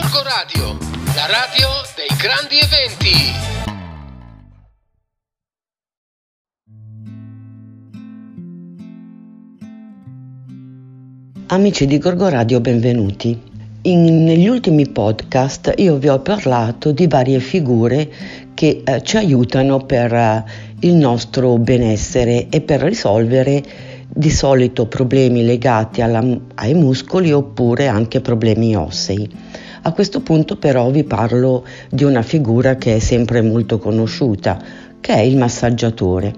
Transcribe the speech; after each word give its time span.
Gorgo 0.00 0.22
Radio, 0.22 0.78
la 1.16 1.26
radio 1.26 1.68
dei 1.96 2.16
grandi 2.16 2.56
eventi. 2.60 3.16
Amici 11.48 11.86
di 11.86 11.98
Gorgo 11.98 12.28
Radio, 12.28 12.60
benvenuti. 12.60 13.42
In, 13.82 14.22
negli 14.22 14.46
ultimi 14.46 14.88
podcast 14.88 15.74
io 15.78 15.96
vi 15.96 16.06
ho 16.06 16.20
parlato 16.20 16.92
di 16.92 17.08
varie 17.08 17.40
figure 17.40 18.08
che 18.54 18.82
eh, 18.84 19.02
ci 19.02 19.16
aiutano 19.16 19.84
per 19.84 20.14
eh, 20.14 20.44
il 20.80 20.94
nostro 20.94 21.58
benessere 21.58 22.46
e 22.50 22.60
per 22.60 22.82
risolvere 22.82 23.62
di 24.18 24.30
solito 24.30 24.86
problemi 24.86 25.44
legati 25.44 26.02
alla, 26.02 26.24
ai 26.56 26.74
muscoli 26.74 27.30
oppure 27.30 27.86
anche 27.86 28.20
problemi 28.20 28.74
ossei. 28.74 29.30
A 29.82 29.92
questo 29.92 30.22
punto 30.22 30.56
però 30.56 30.90
vi 30.90 31.04
parlo 31.04 31.64
di 31.88 32.02
una 32.02 32.22
figura 32.22 32.74
che 32.74 32.96
è 32.96 32.98
sempre 32.98 33.42
molto 33.42 33.78
conosciuta, 33.78 34.60
che 34.98 35.14
è 35.14 35.20
il 35.20 35.36
massaggiatore. 35.36 36.34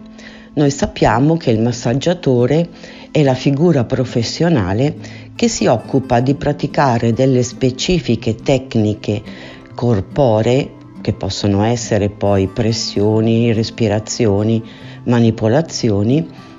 Noi 0.52 0.70
sappiamo 0.70 1.38
che 1.38 1.52
il 1.52 1.62
massaggiatore 1.62 2.68
è 3.10 3.22
la 3.22 3.32
figura 3.32 3.84
professionale 3.84 4.96
che 5.34 5.48
si 5.48 5.64
occupa 5.64 6.20
di 6.20 6.34
praticare 6.34 7.14
delle 7.14 7.42
specifiche 7.42 8.34
tecniche 8.34 9.22
corporee 9.74 10.72
che 11.00 11.14
possono 11.14 11.62
essere 11.62 12.10
poi 12.10 12.46
pressioni, 12.46 13.54
respirazioni, 13.54 14.62
manipolazioni 15.04 16.49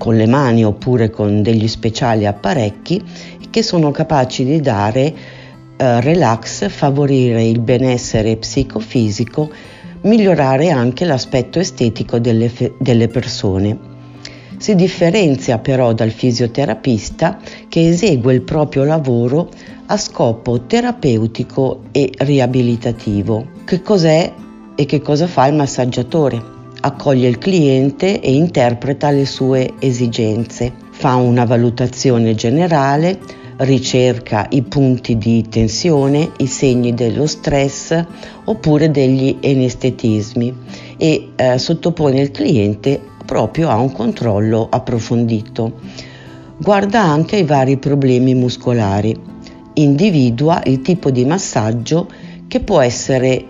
con 0.00 0.16
le 0.16 0.26
mani 0.26 0.64
oppure 0.64 1.10
con 1.10 1.42
degli 1.42 1.68
speciali 1.68 2.24
apparecchi 2.24 3.04
che 3.50 3.62
sono 3.62 3.90
capaci 3.90 4.46
di 4.46 4.58
dare 4.62 5.14
eh, 5.76 6.00
relax, 6.00 6.70
favorire 6.70 7.44
il 7.44 7.60
benessere 7.60 8.36
psicofisico, 8.36 9.50
migliorare 10.02 10.70
anche 10.70 11.04
l'aspetto 11.04 11.58
estetico 11.58 12.18
delle, 12.18 12.48
fe- 12.48 12.72
delle 12.78 13.08
persone. 13.08 13.78
Si 14.56 14.74
differenzia 14.74 15.58
però 15.58 15.92
dal 15.92 16.10
fisioterapista 16.10 17.38
che 17.68 17.88
esegue 17.88 18.32
il 18.32 18.42
proprio 18.42 18.84
lavoro 18.84 19.50
a 19.86 19.98
scopo 19.98 20.62
terapeutico 20.62 21.82
e 21.92 22.10
riabilitativo. 22.16 23.48
Che 23.66 23.82
cos'è 23.82 24.32
e 24.74 24.86
che 24.86 25.02
cosa 25.02 25.26
fa 25.26 25.46
il 25.46 25.56
massaggiatore? 25.56 26.59
Accoglie 26.82 27.28
il 27.28 27.36
cliente 27.36 28.20
e 28.20 28.32
interpreta 28.32 29.10
le 29.10 29.26
sue 29.26 29.74
esigenze, 29.80 30.72
fa 30.90 31.16
una 31.16 31.44
valutazione 31.44 32.34
generale, 32.34 33.18
ricerca 33.58 34.46
i 34.48 34.62
punti 34.62 35.18
di 35.18 35.46
tensione, 35.46 36.30
i 36.38 36.46
segni 36.46 36.94
dello 36.94 37.26
stress 37.26 38.02
oppure 38.44 38.90
degli 38.90 39.36
anestetismi 39.44 40.56
e 40.96 41.28
eh, 41.36 41.58
sottopone 41.58 42.18
il 42.18 42.30
cliente 42.30 42.98
proprio 43.26 43.68
a 43.68 43.76
un 43.76 43.92
controllo 43.92 44.66
approfondito. 44.70 45.80
Guarda 46.56 47.02
anche 47.02 47.36
i 47.36 47.44
vari 47.44 47.76
problemi 47.76 48.34
muscolari, 48.34 49.14
individua 49.74 50.62
il 50.64 50.80
tipo 50.80 51.10
di 51.10 51.26
massaggio 51.26 52.08
che 52.48 52.60
può 52.60 52.80
essere 52.80 53.44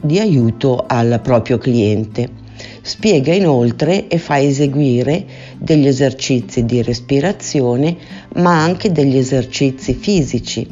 di 0.00 0.18
aiuto 0.18 0.82
al 0.86 1.20
proprio 1.22 1.58
cliente. 1.58 2.39
Spiega 2.82 3.34
inoltre 3.34 4.08
e 4.08 4.18
fa 4.18 4.40
eseguire 4.40 5.24
degli 5.58 5.86
esercizi 5.86 6.64
di 6.64 6.82
respirazione 6.82 7.96
ma 8.36 8.62
anche 8.62 8.90
degli 8.90 9.16
esercizi 9.16 9.94
fisici. 9.94 10.66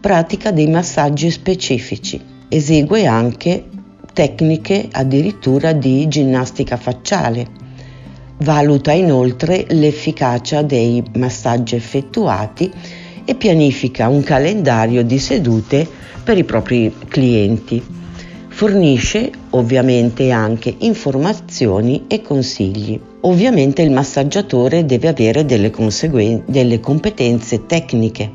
Pratica 0.00 0.52
dei 0.52 0.68
massaggi 0.68 1.30
specifici. 1.30 2.20
Esegue 2.48 3.06
anche 3.06 3.64
tecniche 4.12 4.88
addirittura 4.90 5.72
di 5.72 6.06
ginnastica 6.08 6.76
facciale. 6.76 7.46
Valuta 8.38 8.92
inoltre 8.92 9.66
l'efficacia 9.68 10.62
dei 10.62 11.02
massaggi 11.16 11.74
effettuati 11.74 12.70
e 13.24 13.34
pianifica 13.34 14.08
un 14.08 14.22
calendario 14.22 15.02
di 15.02 15.18
sedute 15.18 15.86
per 16.22 16.38
i 16.38 16.44
propri 16.44 16.94
clienti. 17.08 17.82
Fornisce 18.58 19.30
ovviamente 19.50 20.32
anche 20.32 20.74
informazioni 20.78 22.06
e 22.08 22.22
consigli. 22.22 23.00
Ovviamente 23.20 23.82
il 23.82 23.92
massaggiatore 23.92 24.84
deve 24.84 25.06
avere 25.06 25.44
delle, 25.44 25.70
conseguen- 25.70 26.42
delle 26.44 26.80
competenze 26.80 27.66
tecniche. 27.66 28.28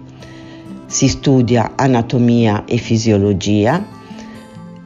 Si 0.85 1.09
studia 1.09 1.73
anatomia 1.75 2.63
e 2.63 2.77
fisiologia, 2.77 3.85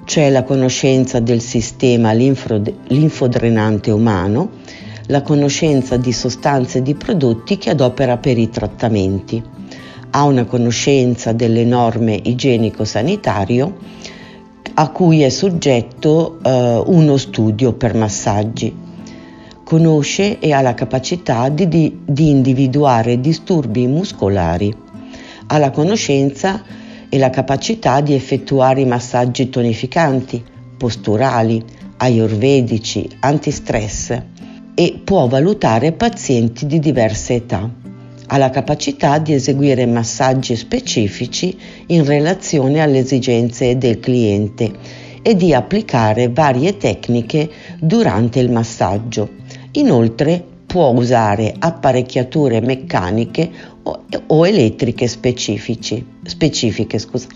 c'è 0.05 0.31
la 0.31 0.41
conoscenza 0.41 1.19
del 1.19 1.41
sistema 1.41 2.13
linfod- 2.13 2.73
linfodrenante 2.87 3.91
umano, 3.91 4.49
la 5.05 5.21
conoscenza 5.21 5.97
di 5.97 6.13
sostanze 6.13 6.79
e 6.79 6.81
di 6.81 6.95
prodotti 6.95 7.59
che 7.59 7.69
adopera 7.69 8.17
per 8.17 8.39
i 8.39 8.49
trattamenti. 8.49 9.39
Ha 10.09 10.23
una 10.23 10.45
conoscenza 10.45 11.31
delle 11.31 11.63
norme 11.63 12.19
igienico-sanitario 12.23 14.06
a 14.73 14.89
cui 14.89 15.21
è 15.21 15.29
soggetto 15.29 16.39
eh, 16.43 16.83
uno 16.85 17.17
studio 17.17 17.73
per 17.73 17.95
massaggi. 17.95 18.85
Conosce 19.63 20.39
e 20.39 20.53
ha 20.53 20.61
la 20.61 20.73
capacità 20.73 21.49
di, 21.49 21.67
di, 21.67 21.99
di 22.05 22.29
individuare 22.29 23.19
disturbi 23.19 23.87
muscolari. 23.87 24.73
Ha 25.47 25.57
la 25.57 25.71
conoscenza 25.71 26.63
e 27.09 27.17
la 27.17 27.29
capacità 27.29 28.01
di 28.01 28.13
effettuare 28.13 28.85
massaggi 28.85 29.49
tonificanti, 29.49 30.43
posturali, 30.77 31.63
ayurvedici, 31.97 33.09
antistress 33.19 34.21
e 34.73 35.01
può 35.03 35.27
valutare 35.27 35.91
pazienti 35.91 36.65
di 36.65 36.79
diverse 36.79 37.33
età. 37.33 37.86
Ha 38.27 38.37
la 38.37 38.49
capacità 38.49 39.19
di 39.19 39.33
eseguire 39.33 39.85
massaggi 39.85 40.55
specifici 40.55 41.57
in 41.87 42.05
relazione 42.05 42.81
alle 42.81 42.99
esigenze 42.99 43.77
del 43.77 43.99
cliente 43.99 44.71
e 45.21 45.35
di 45.35 45.53
applicare 45.53 46.29
varie 46.29 46.77
tecniche 46.77 47.49
durante 47.79 48.39
il 48.39 48.51
massaggio. 48.51 49.29
Inoltre 49.71 50.43
può 50.65 50.89
usare 50.91 51.53
apparecchiature 51.57 52.59
meccaniche 52.59 53.49
o, 53.83 54.03
o 54.27 54.47
elettriche 54.47 55.07
specifiche. 55.07 56.03
Scus- 56.99 57.27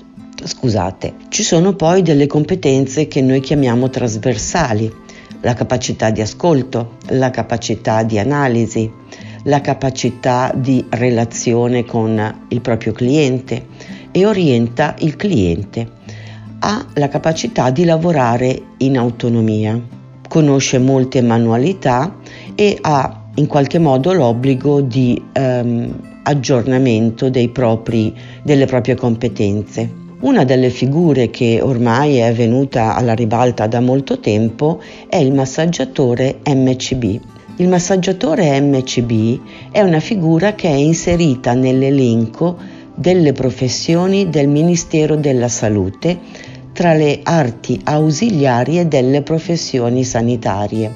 scusate. 0.44 1.14
Ci 1.30 1.44
sono 1.44 1.74
poi 1.74 2.02
delle 2.02 2.28
competenze 2.28 3.08
che 3.08 3.22
noi 3.22 3.40
chiamiamo 3.40 3.90
trasversali 3.90 4.92
la 5.42 5.54
capacità 5.54 6.12
di 6.12 6.22
ascolto, 6.22 6.98
la 7.10 7.30
capacità 7.30 8.04
di 8.04 8.20
analisi, 8.20 8.92
la 9.44 9.62
capacità 9.62 10.52
di 10.56 10.86
relazione 10.90 11.86
con 11.86 12.46
il 12.50 12.62
proprio 12.62 12.92
cliente 12.92 13.68
e 14.12 14.26
orienta 14.26 14.96
il 15.00 15.16
cliente. 15.16 16.00
Ha 16.60 16.86
la 16.96 17.08
capacità 17.08 17.72
di 17.72 17.86
lavorare 17.86 18.62
in 18.78 18.98
autonomia, 18.98 19.80
conosce 20.28 20.78
molte 20.78 21.22
manualità 21.22 22.16
e 22.56 22.78
ha 22.82 23.22
in 23.36 23.48
qualche 23.48 23.80
modo 23.80 24.14
l'obbligo 24.14 24.82
di 24.82 25.22
ehm, 25.34 26.10
aggiornamento 26.24 27.32
propri, 27.52 28.14
delle 28.44 28.66
proprie 28.66 28.96
competenze. 28.96 30.00
Una 30.22 30.44
delle 30.44 30.70
figure 30.70 31.32
che 31.32 31.60
ormai 31.64 32.18
è 32.18 32.32
venuta 32.32 32.96
alla 32.96 33.14
ribalta 33.14 33.66
da 33.66 33.80
molto 33.80 34.20
tempo 34.20 34.80
è 35.08 35.16
il 35.16 35.34
massaggiatore 35.34 36.42
MCB. 36.46 37.20
Il 37.62 37.68
massaggiatore 37.68 38.60
MCB 38.60 39.70
è 39.72 39.82
una 39.82 40.00
figura 40.00 40.56
che 40.56 40.68
è 40.68 40.74
inserita 40.74 41.54
nell'elenco 41.54 42.58
delle 42.96 43.34
professioni 43.34 44.32
del 44.32 44.48
Ministero 44.48 45.16
della 45.16 45.48
Salute 45.48 46.18
tra 46.74 46.96
le 46.96 47.20
arti 47.22 47.80
ausiliarie 47.84 48.88
delle 48.88 49.22
professioni 49.22 50.04
sanitarie. 50.04 50.92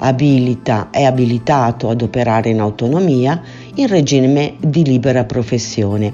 Abilita, 0.00 0.90
è 0.90 1.04
abilitato 1.04 1.88
ad 1.88 2.02
operare 2.02 2.50
in 2.50 2.60
autonomia 2.60 3.40
in 3.76 3.86
regime 3.86 4.56
di 4.60 4.84
libera 4.84 5.24
professione 5.24 6.12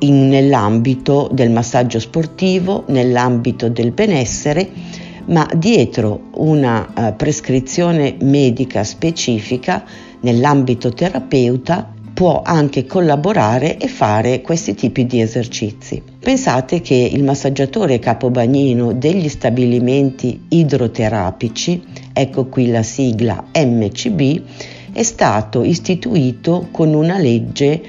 in, 0.00 0.28
nell'ambito 0.28 1.30
del 1.32 1.50
massaggio 1.50 1.98
sportivo, 1.98 2.84
nell'ambito 2.88 3.68
del 3.68 3.92
benessere, 3.92 4.68
ma 5.26 5.48
dietro 5.54 6.28
una 6.34 6.92
uh, 6.94 7.16
prescrizione 7.16 8.16
medica 8.20 8.84
specifica 8.84 9.84
nell'ambito 10.20 10.90
terapeuta 10.90 11.92
può 12.16 12.40
anche 12.42 12.86
collaborare 12.86 13.76
e 13.76 13.88
fare 13.88 14.40
questi 14.40 14.74
tipi 14.74 15.04
di 15.04 15.20
esercizi. 15.20 16.02
Pensate 16.18 16.80
che 16.80 16.94
il 16.94 17.22
massaggiatore 17.22 17.98
capobagnino 17.98 18.94
degli 18.94 19.28
stabilimenti 19.28 20.46
idroterapici, 20.48 21.82
ecco 22.14 22.46
qui 22.46 22.68
la 22.68 22.82
sigla 22.82 23.44
MCB, 23.54 24.42
è 24.92 25.02
stato 25.02 25.62
istituito 25.62 26.68
con 26.70 26.94
una 26.94 27.18
legge 27.18 27.82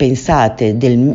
pensate 0.00 0.78
del 0.78 1.14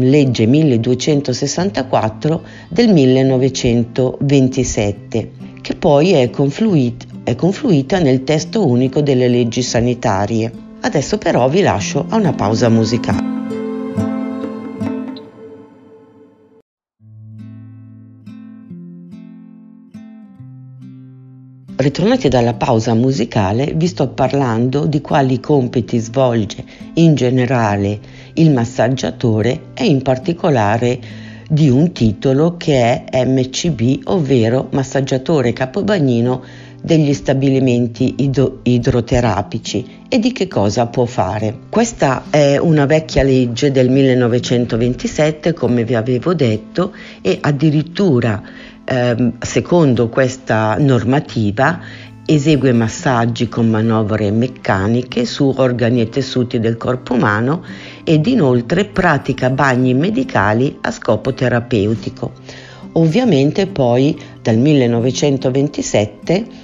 legge 0.00 0.46
1264 0.46 2.42
del 2.70 2.90
1927, 2.90 5.30
che 5.60 5.74
poi 5.74 6.12
è 6.12 6.30
confluita, 6.30 7.04
è 7.24 7.34
confluita 7.34 7.98
nel 7.98 8.24
testo 8.24 8.66
unico 8.66 9.02
delle 9.02 9.28
leggi 9.28 9.60
sanitarie. 9.60 10.50
Adesso 10.80 11.18
però 11.18 11.46
vi 11.50 11.60
lascio 11.60 12.06
a 12.08 12.16
una 12.16 12.32
pausa 12.32 12.70
musicale. 12.70 14.21
Ritornati 21.74 22.28
dalla 22.28 22.52
pausa 22.52 22.92
musicale, 22.94 23.72
vi 23.74 23.86
sto 23.86 24.08
parlando 24.08 24.84
di 24.84 25.00
quali 25.00 25.40
compiti 25.40 25.98
svolge 25.98 26.62
in 26.94 27.14
generale 27.14 27.98
il 28.34 28.50
massaggiatore 28.50 29.68
e 29.74 29.86
in 29.86 30.02
particolare 30.02 31.00
di 31.48 31.70
un 31.70 31.92
titolo 31.92 32.56
che 32.56 33.04
è 33.04 33.24
MCB, 33.24 34.02
ovvero 34.04 34.68
massaggiatore 34.72 35.54
capobagnino 35.54 36.42
degli 36.82 37.14
stabilimenti 37.14 38.16
idro- 38.18 38.58
idroterapici 38.64 40.00
e 40.08 40.18
di 40.18 40.32
che 40.32 40.48
cosa 40.48 40.86
può 40.86 41.04
fare. 41.04 41.56
Questa 41.70 42.24
è 42.28 42.58
una 42.58 42.86
vecchia 42.86 43.22
legge 43.22 43.70
del 43.70 43.88
1927, 43.88 45.52
come 45.52 45.84
vi 45.84 45.94
avevo 45.94 46.34
detto, 46.34 46.92
e 47.22 47.38
addirittura 47.40 48.42
eh, 48.84 49.32
secondo 49.38 50.08
questa 50.08 50.76
normativa 50.78 52.10
esegue 52.24 52.72
massaggi 52.72 53.48
con 53.48 53.68
manovre 53.68 54.30
meccaniche 54.30 55.24
su 55.24 55.52
organi 55.56 56.02
e 56.02 56.08
tessuti 56.08 56.60
del 56.60 56.76
corpo 56.76 57.14
umano 57.14 57.64
ed 58.04 58.26
inoltre 58.26 58.84
pratica 58.84 59.50
bagni 59.50 59.94
medicali 59.94 60.78
a 60.80 60.90
scopo 60.90 61.32
terapeutico. 61.32 62.32
Ovviamente 62.92 63.66
poi 63.66 64.18
dal 64.40 64.58
1927 64.58 66.61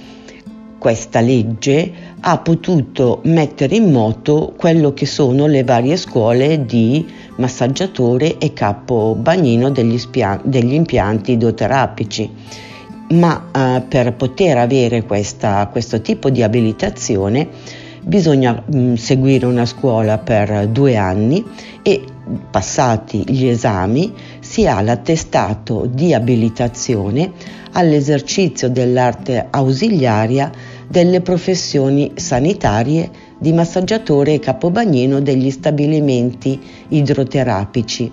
questa 0.79 1.19
legge 1.19 1.91
ha 2.21 2.37
potuto 2.39 3.21
mettere 3.25 3.75
in 3.75 3.91
moto 3.91 4.53
quello 4.57 4.93
che 4.93 5.05
sono 5.05 5.45
le 5.45 5.63
varie 5.63 5.97
scuole 5.97 6.65
di 6.65 7.05
massaggiatore 7.35 8.37
e 8.37 8.53
capo 8.53 9.15
bagnino 9.15 9.69
degli, 9.69 9.97
spia- 9.99 10.39
degli 10.43 10.73
impianti 10.73 11.33
idroterapici. 11.33 12.31
Ma 13.11 13.49
eh, 13.51 13.81
per 13.87 14.13
poter 14.13 14.57
avere 14.57 15.03
questa, 15.03 15.67
questo 15.71 16.01
tipo 16.01 16.29
di 16.29 16.41
abilitazione 16.41 17.47
bisogna 18.01 18.63
mh, 18.65 18.77
mm, 18.77 18.93
seguire 18.93 19.45
una 19.45 19.65
scuola 19.65 20.17
per 20.17 20.67
due 20.67 20.95
anni 20.95 21.43
e 21.81 22.03
passati 22.49 23.23
gli 23.27 23.47
esami 23.47 24.13
si 24.39 24.67
ha 24.67 24.81
l'attestato 24.81 25.87
di 25.91 26.13
abilitazione 26.13 27.31
all'esercizio 27.73 28.69
dell'arte 28.69 29.47
ausiliaria 29.49 30.51
delle 30.89 31.21
professioni 31.21 32.13
sanitarie 32.15 33.09
di 33.37 33.53
massaggiatore 33.53 34.33
e 34.33 34.39
capobagnino 34.39 35.21
degli 35.21 35.51
stabilimenti 35.51 36.59
idroterapici. 36.89 38.11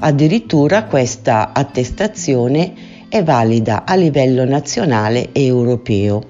Addirittura 0.00 0.84
questa 0.84 1.52
attestazione 1.54 2.72
è 3.08 3.22
valida 3.24 3.84
a 3.86 3.94
livello 3.94 4.44
nazionale 4.44 5.30
e 5.32 5.46
europeo. 5.46 6.22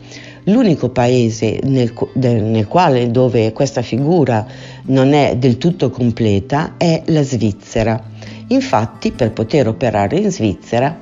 L'unico 0.45 0.89
paese 0.89 1.59
nel, 1.65 1.93
nel, 2.15 2.67
quale 2.69 3.11
dove 3.11 3.53
questa 3.53 3.83
figura 3.83 4.47
non 4.85 5.13
è 5.13 5.37
del 5.37 5.59
tutto 5.59 5.91
completa 5.91 6.75
è 6.79 7.03
la 7.07 7.23
Svizzera. 7.23 8.03
Infatti, 8.47 9.11
per 9.11 9.33
poter 9.33 9.69
operare 9.69 10.17
in 10.17 10.31
Svizzera, 10.31 10.97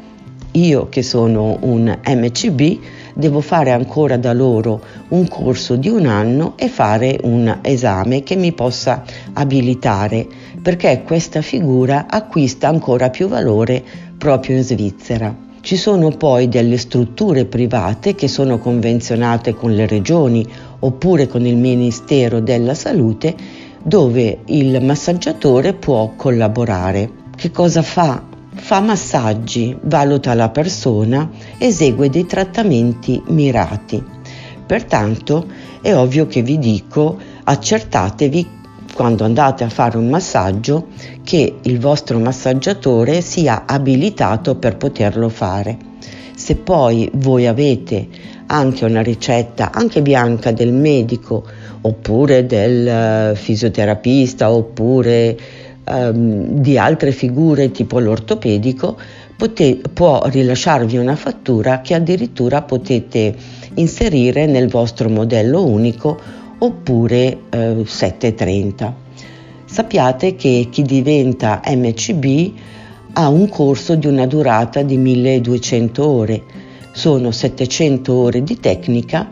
io 0.52 0.88
che 0.88 1.02
sono 1.02 1.58
un 1.60 1.96
MCB 2.04 2.78
devo 3.18 3.40
fare 3.40 3.70
ancora 3.70 4.18
da 4.18 4.34
loro 4.34 4.82
un 5.08 5.26
corso 5.26 5.76
di 5.76 5.88
un 5.88 6.04
anno 6.04 6.52
e 6.56 6.68
fare 6.68 7.18
un 7.22 7.60
esame 7.62 8.22
che 8.22 8.36
mi 8.36 8.52
possa 8.52 9.02
abilitare 9.32 10.26
perché 10.60 11.02
questa 11.02 11.40
figura 11.40 12.06
acquista 12.10 12.68
ancora 12.68 13.08
più 13.08 13.26
valore 13.26 13.82
proprio 14.18 14.56
in 14.56 14.62
Svizzera. 14.62 15.34
Ci 15.62 15.76
sono 15.76 16.10
poi 16.10 16.48
delle 16.48 16.76
strutture 16.76 17.46
private 17.46 18.14
che 18.14 18.28
sono 18.28 18.58
convenzionate 18.58 19.54
con 19.54 19.72
le 19.72 19.86
regioni 19.86 20.46
oppure 20.80 21.26
con 21.26 21.46
il 21.46 21.56
Ministero 21.56 22.40
della 22.40 22.74
Salute 22.74 23.34
dove 23.82 24.40
il 24.44 24.84
massaggiatore 24.84 25.72
può 25.72 26.12
collaborare. 26.16 27.10
Che 27.34 27.50
cosa 27.50 27.82
fa 27.82 28.34
fa 28.56 28.81
massaggi, 28.81 29.76
valuta 29.82 30.35
la 30.35 30.49
persona, 30.49 31.31
esegue 31.58 32.11
dei 32.11 32.26
trattamenti 32.26 33.23
mirati. 33.26 34.03
Pertanto 34.67 35.47
è 35.81 35.94
ovvio 35.94 36.26
che 36.26 36.43
vi 36.43 36.58
dico 36.58 37.17
accertatevi 37.44 38.55
quando 38.93 39.25
andate 39.25 39.62
a 39.62 39.69
fare 39.69 39.99
un 39.99 40.08
massaggio 40.08 40.87
che 41.23 41.58
il 41.62 41.79
vostro 41.79 42.19
massaggiatore 42.19 43.20
sia 43.20 43.64
abilitato 43.67 44.56
per 44.56 44.76
poterlo 44.76 45.29
fare. 45.29 45.76
Se 46.35 46.56
poi 46.56 47.08
voi 47.14 47.47
avete 47.47 48.08
anche 48.47 48.85
una 48.85 49.03
ricetta, 49.03 49.70
anche 49.73 50.03
bianca 50.03 50.50
del 50.53 50.73
medico 50.73 51.44
oppure 51.82 52.47
del 52.47 52.87
eh, 52.87 53.37
fisioterapista 53.37 54.50
oppure 54.50 55.37
ehm, 55.86 56.60
di 56.60 56.76
altre 56.78 57.12
figure 57.12 57.70
tipo 57.70 57.98
l'ortopedico, 57.98 58.96
pote- 59.36 59.80
può 59.92 60.22
rilasciarvi 60.26 60.96
una 60.96 61.16
fattura 61.16 61.80
che 61.80 61.94
addirittura 61.94 62.62
potete 62.62 63.34
inserire 63.74 64.46
nel 64.46 64.68
vostro 64.68 65.08
modello 65.08 65.64
unico 65.64 66.18
oppure 66.58 67.38
eh, 67.50 67.82
730. 67.84 68.94
Sappiate 69.64 70.36
che 70.36 70.68
chi 70.70 70.82
diventa 70.82 71.60
MCB 71.66 72.52
ha 73.14 73.28
un 73.28 73.48
corso 73.48 73.94
di 73.94 74.06
una 74.06 74.26
durata 74.26 74.82
di 74.82 74.96
1200 74.96 76.06
ore, 76.06 76.42
sono 76.92 77.30
700 77.30 78.12
ore 78.12 78.42
di 78.42 78.58
tecnica 78.58 79.28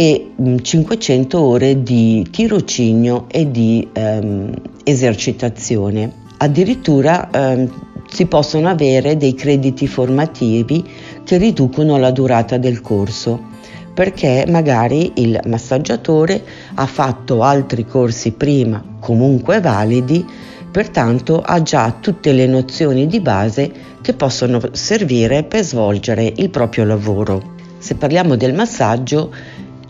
e 0.00 0.30
500 0.62 1.38
mm, 1.38 1.42
ore 1.42 1.82
di 1.82 2.26
tirocinio 2.30 3.26
e 3.28 3.50
di 3.50 3.86
ehm, 3.92 4.50
esercitazione. 4.82 6.10
Addirittura 6.38 7.28
ehm, 7.30 7.70
si 8.08 8.24
possono 8.24 8.70
avere 8.70 9.18
dei 9.18 9.34
crediti 9.34 9.86
formativi 9.86 10.82
che 11.22 11.36
riducono 11.36 11.98
la 11.98 12.10
durata 12.12 12.56
del 12.56 12.80
corso 12.80 13.48
perché 13.92 14.46
magari 14.48 15.12
il 15.16 15.38
massaggiatore 15.44 16.42
ha 16.76 16.86
fatto 16.86 17.42
altri 17.42 17.84
corsi 17.84 18.30
prima 18.32 18.82
comunque 19.00 19.60
validi 19.60 20.24
pertanto 20.70 21.42
ha 21.42 21.60
già 21.60 21.94
tutte 22.00 22.32
le 22.32 22.46
nozioni 22.46 23.06
di 23.06 23.20
base 23.20 23.70
che 24.00 24.14
possono 24.14 24.60
servire 24.72 25.42
per 25.42 25.62
svolgere 25.62 26.32
il 26.36 26.48
proprio 26.48 26.84
lavoro. 26.84 27.58
Se 27.76 27.96
parliamo 27.96 28.36
del 28.36 28.54
massaggio 28.54 29.32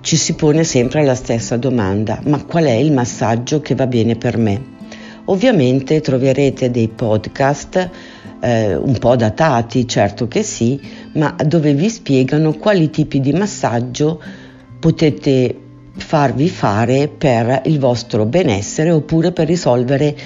ci 0.00 0.16
si 0.16 0.35
pone 0.35 0.64
sempre 0.64 1.04
la 1.04 1.14
stessa 1.14 1.57
domanda, 1.57 2.21
ma 2.25 2.42
qual 2.45 2.64
è 2.64 2.73
il 2.73 2.92
massaggio 2.92 3.61
che 3.61 3.75
va 3.75 3.87
bene 3.87 4.16
per 4.16 4.37
me? 4.38 4.78
Ovviamente 5.26 6.00
troverete 6.00 6.71
dei 6.71 6.88
podcast 6.88 7.90
eh, 8.40 8.75
un 8.75 8.99
po' 8.99 9.16
datati, 9.16 9.87
certo 9.87 10.26
che 10.26 10.42
sì, 10.42 10.80
ma 11.14 11.35
dove 11.45 11.75
vi 11.75 11.88
spiegano 11.88 12.54
quali 12.54 12.90
tipi 12.90 13.21
di 13.21 13.33
massaggio 13.33 14.21
potete 14.78 15.54
farvi 15.97 16.49
fare 16.49 17.09
per 17.09 17.62
il 17.66 17.78
vostro 17.78 18.25
benessere 18.25 18.90
oppure 18.90 19.33
per 19.33 19.47
risolvere 19.47 20.16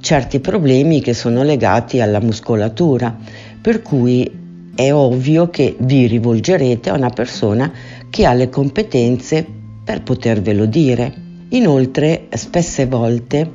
certi 0.00 0.38
problemi 0.38 1.00
che 1.00 1.14
sono 1.14 1.42
legati 1.42 2.00
alla 2.00 2.20
muscolatura. 2.20 3.14
Per 3.60 3.82
cui 3.82 4.42
è 4.74 4.92
ovvio 4.92 5.50
che 5.50 5.76
vi 5.78 6.06
rivolgerete 6.06 6.90
a 6.90 6.94
una 6.94 7.10
persona 7.10 7.70
che 8.14 8.26
ha 8.26 8.32
le 8.32 8.48
competenze 8.48 9.44
per 9.82 10.04
potervelo 10.04 10.66
dire. 10.66 11.12
Inoltre, 11.48 12.28
spesse 12.30 12.86
volte, 12.86 13.50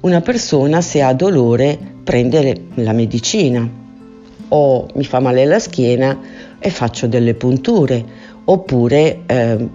una 0.00 0.20
persona 0.20 0.80
se 0.80 1.00
ha 1.00 1.12
dolore 1.12 1.78
prende 2.02 2.64
la 2.74 2.92
medicina 2.92 3.70
o 4.48 4.88
mi 4.94 5.04
fa 5.04 5.20
male 5.20 5.44
la 5.44 5.60
schiena 5.60 6.18
e 6.58 6.70
faccio 6.70 7.06
delle 7.06 7.34
punture 7.34 8.04
oppure 8.46 9.20
eh, 9.26 9.68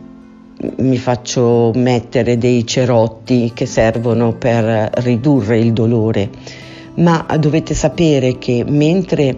mi 0.79 0.97
faccio 0.97 1.71
mettere 1.73 2.37
dei 2.37 2.67
cerotti 2.67 3.53
che 3.53 3.65
servono 3.65 4.33
per 4.33 4.91
ridurre 4.95 5.59
il 5.59 5.71
dolore. 5.71 6.29
Ma 6.95 7.25
dovete 7.39 7.73
sapere 7.73 8.37
che 8.37 8.65
mentre 8.67 9.33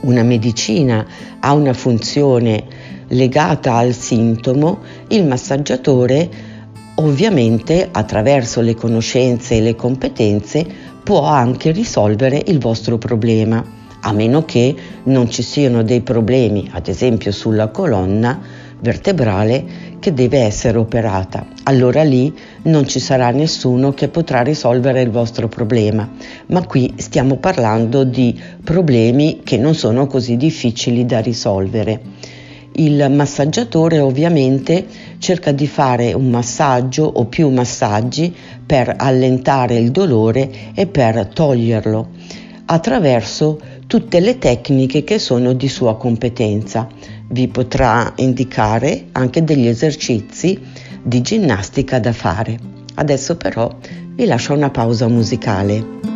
una 0.00 0.22
medicina 0.22 1.06
ha 1.38 1.52
una 1.52 1.74
funzione 1.74 2.85
legata 3.08 3.74
al 3.74 3.92
sintomo, 3.92 4.78
il 5.08 5.24
massaggiatore 5.24 6.54
Ovviamente 6.98 7.88
attraverso 7.92 8.62
le 8.62 8.74
conoscenze 8.74 9.56
e 9.56 9.60
le 9.60 9.74
competenze 9.74 10.66
può 11.02 11.24
anche 11.24 11.70
risolvere 11.70 12.42
il 12.46 12.58
vostro 12.58 12.96
problema, 12.96 13.62
a 14.00 14.12
meno 14.12 14.46
che 14.46 14.74
non 15.04 15.28
ci 15.28 15.42
siano 15.42 15.82
dei 15.82 16.00
problemi, 16.00 16.70
ad 16.72 16.88
esempio 16.88 17.32
sulla 17.32 17.68
colonna 17.68 18.40
vertebrale, 18.80 19.64
che 19.98 20.14
deve 20.14 20.38
essere 20.38 20.78
operata. 20.78 21.46
Allora 21.64 22.02
lì 22.02 22.34
non 22.62 22.88
ci 22.88 22.98
sarà 22.98 23.30
nessuno 23.30 23.92
che 23.92 24.08
potrà 24.08 24.40
risolvere 24.40 25.02
il 25.02 25.10
vostro 25.10 25.48
problema, 25.48 26.08
ma 26.46 26.64
qui 26.64 26.94
stiamo 26.96 27.36
parlando 27.36 28.04
di 28.04 28.40
problemi 28.64 29.40
che 29.44 29.58
non 29.58 29.74
sono 29.74 30.06
così 30.06 30.38
difficili 30.38 31.04
da 31.04 31.20
risolvere. 31.20 32.00
Il 32.78 33.10
massaggiatore 33.10 34.00
ovviamente 34.00 34.86
cerca 35.18 35.50
di 35.50 35.66
fare 35.66 36.12
un 36.12 36.28
massaggio 36.28 37.04
o 37.04 37.24
più 37.24 37.48
massaggi 37.48 38.34
per 38.66 38.94
allentare 38.98 39.76
il 39.76 39.90
dolore 39.90 40.50
e 40.74 40.86
per 40.86 41.26
toglierlo 41.28 42.08
attraverso 42.66 43.58
tutte 43.86 44.20
le 44.20 44.38
tecniche 44.38 45.04
che 45.04 45.18
sono 45.18 45.54
di 45.54 45.68
sua 45.68 45.96
competenza. 45.96 46.86
Vi 47.28 47.48
potrà 47.48 48.12
indicare 48.16 49.06
anche 49.12 49.42
degli 49.42 49.66
esercizi 49.66 50.60
di 51.02 51.22
ginnastica 51.22 51.98
da 51.98 52.12
fare. 52.12 52.58
Adesso 52.96 53.36
però 53.36 53.70
vi 54.14 54.26
lascio 54.26 54.52
una 54.52 54.70
pausa 54.70 55.08
musicale. 55.08 56.15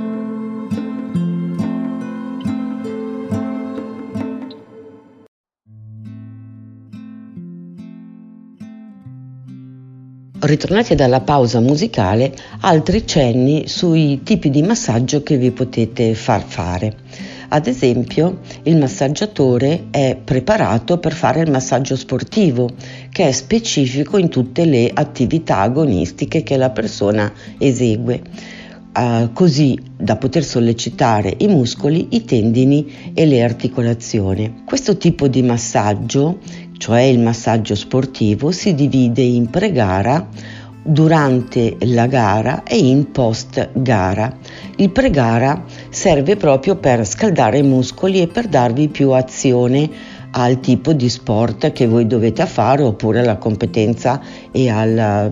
Ritornati 10.43 10.95
dalla 10.95 11.21
pausa 11.21 11.61
musicale, 11.61 12.35
altri 12.61 13.07
cenni 13.07 13.69
sui 13.69 14.23
tipi 14.23 14.49
di 14.49 14.63
massaggio 14.63 15.23
che 15.23 15.37
vi 15.37 15.51
potete 15.51 16.15
far 16.15 16.43
fare. 16.43 16.97
Ad 17.51 17.67
esempio, 17.67 18.39
il 18.63 18.79
massaggiatore 18.79 19.89
è 19.91 20.17
preparato 20.23 20.97
per 20.97 21.13
fare 21.13 21.43
il 21.43 21.51
massaggio 21.51 21.95
sportivo, 21.95 22.71
che 23.11 23.29
è 23.29 23.33
specifico 23.33 24.17
in 24.17 24.31
tutte 24.31 24.65
le 24.65 24.91
attività 24.91 25.59
agonistiche 25.59 26.43
che 26.43 26.57
la 26.57 26.71
persona 26.71 27.31
esegue, 27.59 28.23
eh, 28.97 29.29
così 29.35 29.79
da 29.95 30.17
poter 30.17 30.43
sollecitare 30.43 31.35
i 31.37 31.49
muscoli, 31.49 32.09
i 32.13 32.25
tendini 32.25 33.13
e 33.13 33.27
le 33.27 33.43
articolazioni. 33.43 34.63
Questo 34.65 34.97
tipo 34.97 35.29
di 35.29 35.43
massaggio 35.43 36.39
cioè 36.81 37.03
il 37.03 37.19
massaggio 37.19 37.75
sportivo, 37.75 38.51
si 38.53 38.75
divide 38.75 39.21
in 39.21 39.51
pre-gara, 39.51 40.27
durante 40.83 41.77
la 41.81 42.07
gara 42.07 42.63
e 42.63 42.79
in 42.79 43.11
post 43.11 43.69
gara. 43.75 44.35
Il 44.77 44.91
pre-gara 44.91 45.63
serve 45.91 46.37
proprio 46.37 46.77
per 46.77 47.07
scaldare 47.07 47.59
i 47.59 47.63
muscoli 47.63 48.23
e 48.23 48.29
per 48.29 48.49
darvi 48.49 48.89
più 48.89 49.11
azione 49.11 49.91
al 50.31 50.61
tipo 50.61 50.95
di 50.95 51.11
sport 51.11 51.71
che 51.73 51.87
voi 51.87 52.07
dovete 52.07 52.47
fare 52.47 52.83
oppure 52.83 53.21
alla 53.21 53.37
competenza 53.37 54.19
e 54.51 54.71
al 54.71 55.31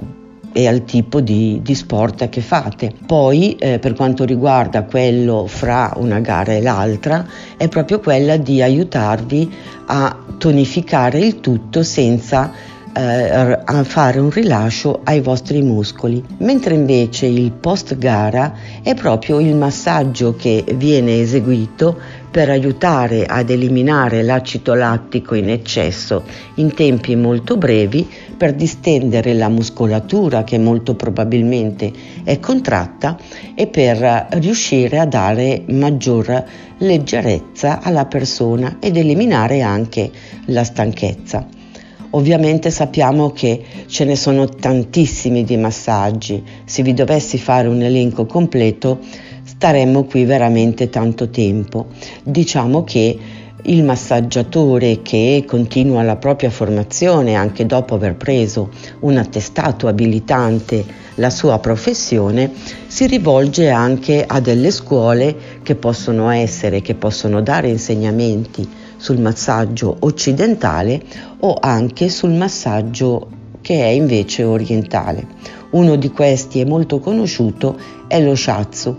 e 0.53 0.67
al 0.67 0.85
tipo 0.85 1.21
di, 1.21 1.61
di, 1.63 1.75
sport 1.75 2.29
che 2.29 2.41
fate. 2.41 2.93
Poi 3.07 3.57
eh, 3.57 3.79
per 3.79 3.95
quanto 3.95 4.25
riguarda 4.25 4.85
quello 4.85 5.47
fra 5.47 5.93
una 5.97 6.21
gara 6.21 6.53
e 6.53 6.63
l'altra 6.63 7.27
è 7.57 7.69
proprio 7.69 8.01
quella 8.01 8.37
di 8.37 8.63
aiutarvi 8.63 9.53
a 9.87 10.17
tonificare 10.39 11.19
il 11.19 11.41
tutto 11.41 11.83
senza 11.83 12.53
eh, 12.99 13.59
fare 13.85 14.19
un 14.19 14.31
rilascio 14.31 15.01
ai 15.05 15.21
vostri 15.21 15.63
muscoli, 15.63 16.23
mentre 16.39 16.75
invece 16.75 17.27
il 17.27 17.53
post 17.53 17.97
gara 17.97 18.53
è 18.83 18.95
proprio 18.95 19.39
il 19.39 19.55
massaggio 19.55 20.35
che 20.35 20.65
viene 20.75 21.21
eseguito 21.21 21.97
per 22.31 22.51
aiutare 22.51 23.25
ad 23.25 23.51
eliminare 23.51 24.23
l'acido 24.23 24.75
lattico 24.75 25.35
in 25.35 25.49
eccesso 25.49 26.25
in 26.55 26.75
tempi 26.75 27.17
molto 27.17 27.57
brevi 27.57 28.07
per 28.37 28.55
distendere 28.55 29.35
la 29.35 29.49
muscolatura 29.49 30.45
che 30.45 30.59
molto 30.59 30.95
probabilmente 30.95 31.91
è 32.25 32.39
contratta 32.39 33.17
e 33.55 33.67
per 33.67 34.29
riuscire 34.33 34.99
a 34.99 35.07
dare 35.07 35.65
maggior 35.69 36.45
leggerezza 36.79 37.81
alla 37.83 38.07
persona 38.07 38.77
ed 38.81 38.97
eliminare 38.97 39.63
anche 39.63 40.11
la 40.47 40.65
stanchezza. 40.65 41.47
Ovviamente 42.11 42.71
sappiamo 42.71 43.33
che 43.33 43.63
ce 43.87 44.05
ne 44.07 44.17
sono 44.17 44.49
tantissimi 44.49 45.45
di 45.45 45.59
massaggi, 45.59 46.43
se 46.65 46.83
vi 46.83 46.95
dovessi 46.95 47.37
fare 47.37 47.69
un 47.69 47.83
elenco 47.83 48.25
completo 48.25 49.01
staremmo 49.59 50.05
qui 50.05 50.25
veramente 50.25 50.89
tanto 50.89 51.31
tempo. 51.31 51.87
Diciamo 52.23 52.85
che 52.85 53.19
il 53.61 53.83
massaggiatore 53.83 55.03
che 55.03 55.43
continua 55.49 56.05
la 56.05 56.15
propria 56.15 56.49
formazione 56.49 57.35
anche 57.35 57.67
dopo 57.67 57.97
aver 57.97 58.15
preso 58.15 58.71
un 59.01 59.17
attestato 59.17 59.89
abilitante 59.89 60.85
la 61.17 61.29
sua 61.29 61.59
professione 61.59 62.53
si 62.87 63.09
rivolge 63.09 63.69
anche 63.69 64.25
a 64.25 64.39
delle 64.39 64.71
scuole 64.71 65.35
che 65.65 65.75
possono 65.75 66.31
essere, 66.31 66.81
che 66.81 66.95
possono 66.95 67.43
dare 67.43 67.69
insegnamenti 67.69 68.67
sul 68.97 69.19
massaggio 69.19 69.97
occidentale 69.99 71.03
o 71.41 71.57
anche 71.61 72.09
sul 72.11 72.35
massaggio 72.35 73.29
che 73.61 73.83
è 73.83 73.89
invece 73.89 74.45
orientale. 74.45 75.27
Uno 75.71 75.97
di 75.97 76.11
questi 76.11 76.61
è 76.61 76.65
molto 76.65 77.01
conosciuto 77.01 77.77
è 78.07 78.19
lo 78.23 78.35
shiatsu, 78.35 78.97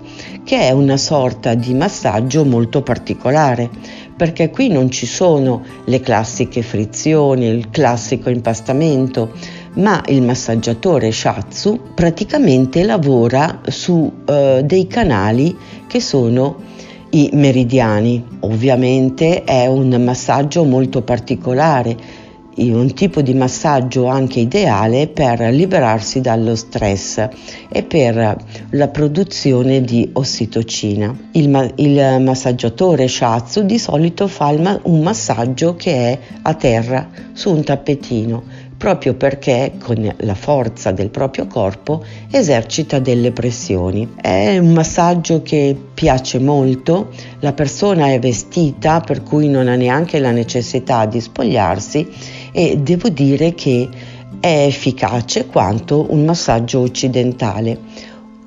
che 0.50 0.62
è 0.62 0.72
una 0.72 0.98
sorta 0.98 1.54
di 1.54 1.76
massaggio 1.76 2.44
molto 2.44 2.82
particolare, 2.82 3.70
perché 4.18 4.50
qui 4.50 4.70
non 4.70 4.90
ci 4.90 5.06
sono 5.06 5.62
le 5.86 6.00
classiche 6.00 6.64
frizioni, 6.64 7.46
il 7.46 7.70
classico 7.70 8.32
impastamento, 8.32 9.30
ma 9.76 10.02
il 10.08 10.24
massaggiatore 10.24 11.12
shiatsu 11.12 11.94
praticamente 11.94 12.84
lavora 12.84 13.62
su 13.68 14.12
eh, 14.26 14.64
dei 14.66 14.88
canali 14.88 15.56
che 15.86 16.02
sono 16.02 16.56
i 17.12 17.30
meridiani. 17.34 18.26
Ovviamente 18.40 19.44
è 19.44 19.68
un 19.68 20.02
massaggio 20.04 20.64
molto 20.64 21.04
particolare 21.04 21.96
un 22.68 22.94
tipo 22.94 23.22
di 23.22 23.34
massaggio 23.34 24.08
anche 24.08 24.42
ideale 24.42 25.08
per 25.08 25.40
liberarsi 25.52 26.20
dallo 26.20 26.56
stress 26.56 27.28
e 27.70 27.84
per 27.84 28.38
la 28.72 28.88
produzione 28.90 29.82
di 29.82 30.10
ossitocina. 30.14 31.16
Il, 31.32 31.50
ma- 31.50 31.70
il 31.76 32.22
massaggiatore 32.22 33.08
shiatsu 33.08 33.64
di 33.64 33.80
solito 33.80 34.28
fa 34.28 34.52
ma- 34.58 34.80
un 34.84 35.02
massaggio 35.02 35.76
che 35.76 35.94
è 35.94 36.20
a 36.42 36.54
terra 36.54 37.08
su 37.34 37.52
un 37.52 37.64
tappetino 37.64 38.68
proprio 38.80 39.14
perché 39.14 39.74
con 39.78 40.10
la 40.20 40.34
forza 40.36 40.92
del 40.92 41.10
proprio 41.10 41.48
corpo 41.48 42.02
esercita 42.32 42.98
delle 43.00 43.34
pressioni. 43.34 44.16
È 44.16 44.58
un 44.58 44.72
massaggio 44.72 45.42
che 45.42 45.76
piace 45.94 46.40
molto, 46.40 47.10
la 47.42 47.52
persona 47.52 48.08
è 48.14 48.20
vestita 48.20 49.02
per 49.02 49.22
cui 49.22 49.50
non 49.50 49.68
ha 49.68 49.76
neanche 49.76 50.18
la 50.20 50.32
necessità 50.32 51.06
di 51.06 51.20
spogliarsi 51.20 52.08
e 52.52 52.78
devo 52.78 53.10
dire 53.10 53.54
che 53.54 53.88
è 54.40 54.66
efficace 54.68 55.46
quanto 55.46 56.08
un 56.10 56.26
massaggio 56.26 56.80
occidentale. 56.80 57.78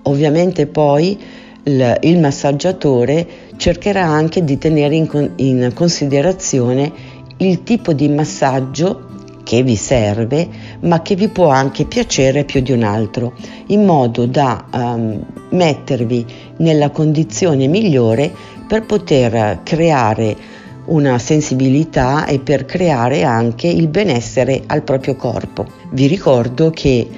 Ovviamente 0.02 0.66
poi 0.66 1.18
il, 1.64 1.98
il 2.00 2.18
massaggiatore 2.18 3.26
cercherà 3.56 4.04
anche 4.04 4.42
di 4.42 4.58
tenere 4.58 4.96
in, 4.96 5.30
in 5.36 5.70
considerazione 5.74 6.92
il 7.38 7.62
tipo 7.62 7.92
di 7.92 8.08
massaggio 8.08 9.10
che 9.44 9.62
vi 9.62 9.76
serve, 9.76 10.48
ma 10.80 11.02
che 11.02 11.14
vi 11.14 11.28
può 11.28 11.48
anche 11.48 11.84
piacere 11.84 12.44
più 12.44 12.60
di 12.60 12.72
un 12.72 12.84
altro, 12.84 13.34
in 13.66 13.84
modo 13.84 14.26
da 14.26 14.64
um, 14.72 15.20
mettervi 15.50 16.24
nella 16.58 16.90
condizione 16.90 17.66
migliore 17.66 18.32
per 18.66 18.86
poter 18.86 19.60
creare 19.64 20.36
una 20.92 21.18
sensibilità 21.18 22.26
e 22.26 22.38
per 22.38 22.64
creare 22.64 23.24
anche 23.24 23.66
il 23.66 23.88
benessere 23.88 24.62
al 24.66 24.82
proprio 24.82 25.16
corpo. 25.16 25.66
Vi 25.90 26.06
ricordo 26.06 26.70
che 26.70 27.08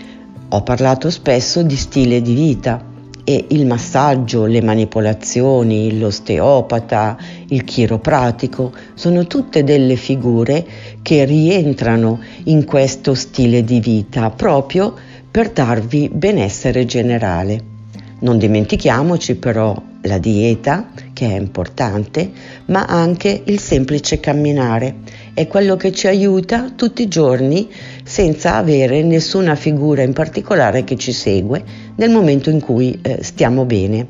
ho 0.48 0.62
parlato 0.62 1.10
spesso 1.10 1.62
di 1.62 1.76
stile 1.76 2.22
di 2.22 2.34
vita 2.34 2.92
e 3.24 3.46
il 3.48 3.66
massaggio, 3.66 4.44
le 4.44 4.62
manipolazioni, 4.62 5.98
l'osteopata, 5.98 7.16
il 7.48 7.64
chiropratico 7.64 8.72
sono 8.94 9.26
tutte 9.26 9.64
delle 9.64 9.96
figure 9.96 10.64
che 11.02 11.24
rientrano 11.24 12.20
in 12.44 12.64
questo 12.64 13.14
stile 13.14 13.64
di 13.64 13.80
vita 13.80 14.30
proprio 14.30 14.94
per 15.30 15.50
darvi 15.50 16.10
benessere 16.12 16.84
generale. 16.84 17.72
Non 18.20 18.38
dimentichiamoci 18.38 19.34
però 19.36 19.74
la 20.02 20.18
dieta, 20.18 20.86
che 21.14 21.26
è 21.26 21.38
importante, 21.38 22.30
ma 22.66 22.84
anche 22.84 23.42
il 23.46 23.58
semplice 23.58 24.20
camminare. 24.20 24.96
È 25.32 25.46
quello 25.46 25.76
che 25.76 25.92
ci 25.92 26.06
aiuta 26.06 26.72
tutti 26.76 27.00
i 27.00 27.08
giorni 27.08 27.70
senza 28.04 28.56
avere 28.56 29.02
nessuna 29.02 29.54
figura 29.54 30.02
in 30.02 30.12
particolare 30.12 30.84
che 30.84 30.96
ci 30.96 31.12
segue 31.12 31.64
nel 31.96 32.10
momento 32.10 32.50
in 32.50 32.60
cui 32.60 32.98
eh, 33.00 33.22
stiamo 33.22 33.64
bene. 33.64 34.08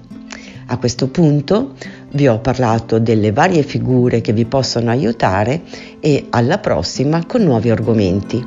A 0.67 0.79
questo 0.79 1.09
punto 1.09 1.75
vi 2.13 2.27
ho 2.27 2.39
parlato 2.39 2.99
delle 2.99 3.33
varie 3.33 3.63
figure 3.63 4.21
che 4.21 4.33
vi 4.33 4.47
possono 4.47 4.91
aiutare 4.91 5.63
e 6.01 6.27
alla 6.31 6.59
prossima 6.59 7.27
con 7.27 7.43
nuovi 7.43 7.71
argomenti. 7.71 8.45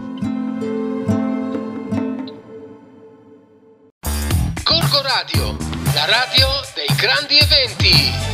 Corco 4.63 5.01
Radio, 5.01 5.57
la 5.93 6.05
radio 6.05 6.47
dei 6.73 6.95
grandi 6.95 7.37
eventi. 7.37 8.26